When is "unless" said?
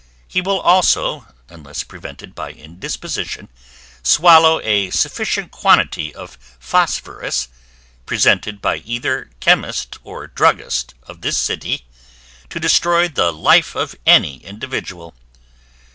1.47-1.83